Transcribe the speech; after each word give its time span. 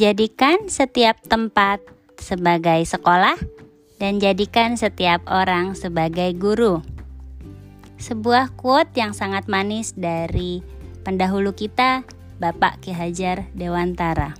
Jadikan 0.00 0.72
setiap 0.72 1.20
tempat 1.28 1.84
sebagai 2.16 2.80
sekolah 2.88 3.36
dan 4.00 4.16
jadikan 4.16 4.80
setiap 4.80 5.20
orang 5.28 5.76
sebagai 5.76 6.32
guru. 6.40 6.80
Sebuah 8.00 8.56
quote 8.56 8.96
yang 8.96 9.12
sangat 9.12 9.44
manis 9.44 9.92
dari 9.92 10.64
pendahulu 11.04 11.52
kita, 11.52 12.08
Bapak 12.40 12.80
Ki 12.80 12.96
Hajar 12.96 13.52
Dewantara. 13.52 14.32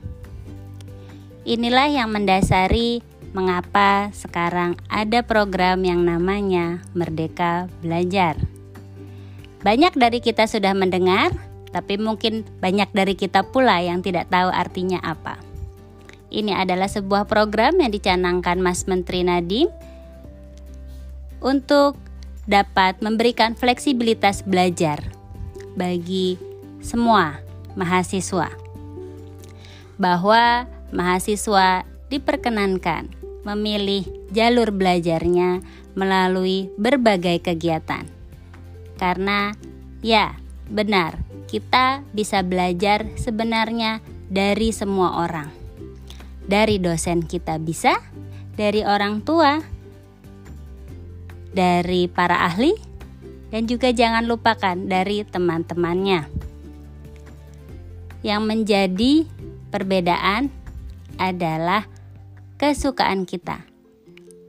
Inilah 1.45 1.92
yang 1.92 2.08
mendasari 2.08 3.04
mengapa 3.36 4.16
sekarang 4.16 4.80
ada 4.88 5.20
program 5.20 5.84
yang 5.84 6.08
namanya 6.08 6.80
Merdeka 6.96 7.68
Belajar. 7.84 8.40
Banyak 9.61 9.92
dari 9.92 10.24
kita 10.24 10.48
sudah 10.48 10.72
mendengar, 10.72 11.29
tapi 11.68 12.00
mungkin 12.00 12.49
banyak 12.64 12.96
dari 12.96 13.13
kita 13.13 13.45
pula 13.53 13.85
yang 13.85 14.00
tidak 14.00 14.32
tahu 14.32 14.49
artinya 14.49 15.04
apa. 15.04 15.50
Ini 16.30 16.54
adalah 16.54 16.86
sebuah 16.86 17.26
program 17.26 17.82
yang 17.82 17.90
dicanangkan 17.90 18.62
Mas 18.62 18.86
Menteri 18.86 19.26
Nadiem 19.26 19.66
untuk 21.43 21.98
dapat 22.46 23.02
memberikan 23.02 23.58
fleksibilitas 23.58 24.46
belajar 24.46 25.02
bagi 25.74 26.38
semua 26.79 27.43
mahasiswa. 27.74 28.50
Bahwa 29.98 30.71
mahasiswa 30.94 31.85
diperkenankan 32.08 33.10
memilih 33.42 34.06
jalur 34.30 34.70
belajarnya 34.70 35.60
melalui 35.98 36.70
berbagai 36.78 37.42
kegiatan. 37.42 38.06
Karena 38.97 39.50
ya, 40.05 40.36
benar, 40.70 41.20
kita 41.50 42.05
bisa 42.14 42.44
belajar 42.47 43.08
sebenarnya 43.16 43.98
dari 44.30 44.70
semua 44.70 45.24
orang. 45.24 45.59
Dari 46.50 46.82
dosen 46.82 47.22
kita 47.22 47.62
bisa, 47.62 47.94
dari 48.58 48.82
orang 48.82 49.22
tua, 49.22 49.62
dari 51.54 52.10
para 52.10 52.42
ahli, 52.42 52.74
dan 53.54 53.70
juga 53.70 53.94
jangan 53.94 54.26
lupakan 54.26 54.74
dari 54.74 55.22
teman-temannya. 55.22 56.26
Yang 58.26 58.42
menjadi 58.42 59.12
perbedaan 59.70 60.50
adalah 61.22 61.86
kesukaan 62.58 63.30
kita, 63.30 63.62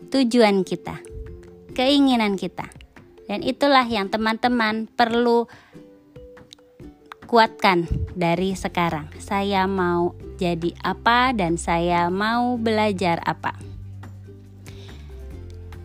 tujuan 0.09 0.65
kita, 0.65 0.97
keinginan 1.77 2.33
kita. 2.33 2.65
Dan 3.29 3.45
itulah 3.45 3.85
yang 3.85 4.09
teman-teman 4.09 4.89
perlu 4.89 5.45
kuatkan 7.29 7.85
dari 8.17 8.57
sekarang. 8.57 9.07
Saya 9.21 9.69
mau 9.69 10.30
jadi 10.41 10.73
apa 10.81 11.37
dan 11.37 11.61
saya 11.61 12.09
mau 12.09 12.57
belajar 12.57 13.21
apa. 13.21 13.53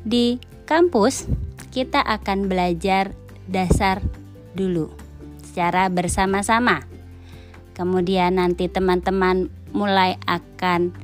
Di 0.00 0.40
kampus, 0.64 1.28
kita 1.68 2.00
akan 2.00 2.48
belajar 2.48 3.12
dasar 3.44 4.00
dulu 4.56 4.88
secara 5.44 5.92
bersama-sama. 5.92 6.88
Kemudian 7.76 8.40
nanti 8.40 8.72
teman-teman 8.72 9.52
mulai 9.76 10.16
akan 10.24 10.96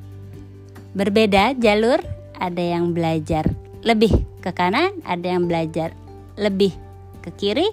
berbeda 0.96 1.52
jalur, 1.60 2.00
ada 2.40 2.62
yang 2.64 2.96
belajar 2.96 3.52
lebih 3.84 4.24
ke 4.40 4.56
kanan, 4.56 4.96
ada 5.04 5.36
yang 5.36 5.44
belajar 5.44 5.92
lebih 6.40 6.72
ke 7.20 7.30
kiri, 7.36 7.68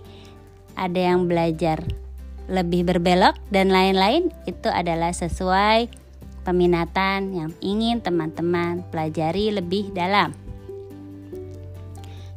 ada 0.76 1.00
yang 1.00 1.32
belajar 1.32 1.80
lebih 2.50 2.84
berbelok 2.84 3.38
dan 3.54 3.70
lain-lain 3.70 4.34
itu 4.50 4.68
adalah 4.68 5.14
sesuai 5.14 5.88
peminatan 6.42 7.30
yang 7.38 7.52
ingin 7.62 8.02
teman-teman 8.02 8.82
pelajari 8.90 9.54
lebih 9.54 9.94
dalam. 9.94 10.34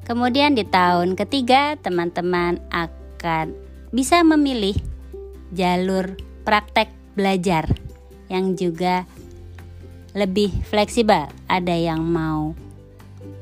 Kemudian 0.05 0.53
di 0.53 0.69
tahun 0.69 1.17
ketiga 1.17 1.81
teman-teman 1.81 2.61
akan 2.69 3.57
bisa 3.95 4.21
memilih 4.21 4.77
jalur 5.55 6.13
praktek 6.45 6.93
belajar 7.17 7.71
yang 8.29 8.53
juga 8.53 9.09
lebih 10.13 10.53
fleksibel. 10.69 11.31
Ada 11.49 11.73
yang 11.73 12.05
mau 12.05 12.53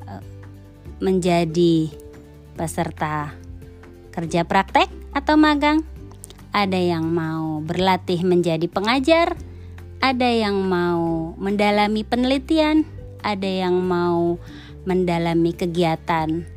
eh, 0.07 0.23
menjadi 1.03 1.91
peserta 2.55 3.35
kerja 4.15 4.45
praktek 4.45 4.91
atau 5.17 5.35
magang 5.35 5.83
ada 6.51 6.79
yang 6.79 7.07
mau 7.11 7.63
berlatih 7.63 8.27
menjadi 8.27 8.67
pengajar, 8.67 9.39
ada 10.03 10.29
yang 10.29 10.59
mau 10.67 11.35
mendalami 11.39 12.03
penelitian, 12.03 12.87
ada 13.23 13.47
yang 13.47 13.79
mau 13.79 14.41
mendalami 14.89 15.53
kegiatan 15.55 16.49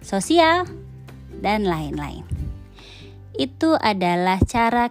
sosial, 0.00 0.64
dan 1.38 1.66
lain-lain. 1.66 2.24
Itu 3.38 3.78
adalah 3.78 4.42
cara 4.42 4.90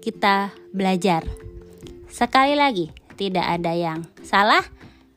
kita 0.00 0.54
belajar. 0.72 1.26
Sekali 2.08 2.56
lagi, 2.56 2.88
tidak 3.18 3.44
ada 3.44 3.72
yang 3.76 4.08
salah 4.24 4.64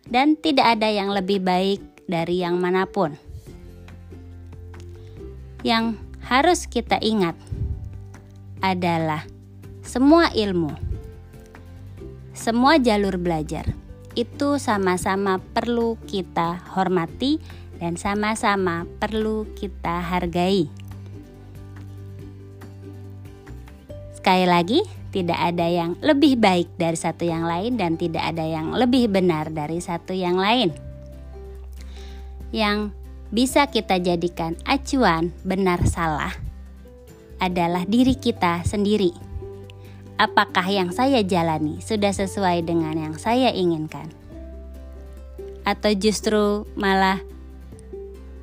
dan 0.09 0.35
tidak 0.35 0.75
ada 0.75 0.89
yang 0.89 1.13
lebih 1.13 1.39
baik 1.39 1.79
dari 2.09 2.43
yang 2.43 2.59
mana 2.59 2.89
pun. 2.89 3.15
Yang 5.63 5.99
harus 6.25 6.67
kita 6.67 6.99
ingat 6.99 7.35
adalah 8.59 9.23
semua 9.83 10.29
ilmu, 10.35 10.71
semua 12.35 12.79
jalur 12.79 13.19
belajar 13.19 13.75
itu 14.17 14.59
sama-sama 14.59 15.39
perlu 15.39 15.95
kita 16.03 16.59
hormati 16.75 17.39
dan 17.79 17.95
sama-sama 17.95 18.83
perlu 18.99 19.47
kita 19.55 20.03
hargai. 20.03 20.67
Sekali 24.19 24.45
lagi, 24.45 24.83
tidak 25.15 25.39
ada 25.39 25.65
yang 25.65 25.95
lebih 26.03 26.35
baik 26.35 26.67
dari 26.75 26.99
satu 26.99 27.23
yang 27.23 27.47
lain, 27.47 27.79
dan 27.79 27.95
tidak 27.95 28.35
ada 28.35 28.43
yang 28.43 28.75
lebih 28.75 29.07
benar 29.07 29.47
dari 29.49 29.79
satu 29.79 30.11
yang 30.11 30.35
lain. 30.35 30.75
Yang 32.51 32.91
bisa 33.31 33.71
kita 33.71 34.01
jadikan 34.03 34.59
acuan 34.67 35.31
benar 35.47 35.85
salah 35.87 36.48
adalah 37.39 37.87
diri 37.87 38.19
kita 38.19 38.61
sendiri. 38.67 39.15
Apakah 40.19 40.67
yang 40.67 40.91
saya 40.91 41.23
jalani 41.23 41.79
sudah 41.79 42.11
sesuai 42.11 42.67
dengan 42.67 42.91
yang 42.93 43.15
saya 43.15 43.55
inginkan? 43.55 44.11
Atau 45.63 45.95
justru 45.95 46.67
malah 46.75 47.23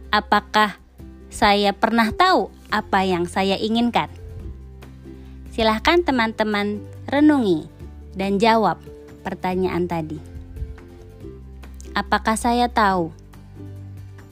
apakah 0.09 0.81
saya 1.29 1.77
pernah 1.77 2.09
tahu 2.17 2.49
apa 2.73 3.05
yang 3.05 3.29
saya 3.29 3.61
inginkan? 3.61 4.09
Silahkan 5.53 6.01
teman-teman 6.01 6.81
renungi 7.09 7.69
dan 8.17 8.41
jawab 8.41 8.81
pertanyaan 9.21 9.85
tadi. 9.85 10.17
Apakah 11.93 12.37
saya 12.41 12.69
tahu 12.73 13.12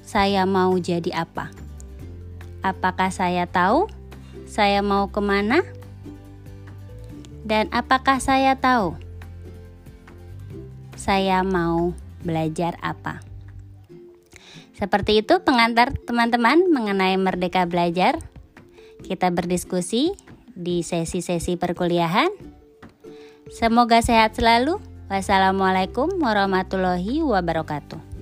saya 0.05 0.45
mau 0.45 0.77
jadi 0.81 1.13
apa? 1.13 1.53
Apakah 2.65 3.13
saya 3.13 3.45
tahu 3.49 3.89
saya 4.55 4.87
mau 4.87 5.11
ke 5.11 5.19
mana, 5.19 5.67
dan 7.43 7.67
apakah 7.75 8.23
saya 8.23 8.55
tahu 8.55 8.95
saya 10.95 11.43
mau 11.43 11.91
belajar 12.23 12.79
apa. 12.79 13.19
Seperti 14.79 15.27
itu 15.27 15.43
pengantar 15.43 15.91
teman-teman 16.07 16.71
mengenai 16.71 17.19
Merdeka 17.19 17.67
Belajar. 17.67 18.23
Kita 19.03 19.35
berdiskusi 19.35 20.15
di 20.55 20.87
sesi-sesi 20.87 21.59
perkuliahan. 21.59 22.31
Semoga 23.51 24.01
sehat 24.07 24.39
selalu. 24.39 24.79
Wassalamualaikum 25.11 26.17
warahmatullahi 26.23 27.21
wabarakatuh. 27.21 28.14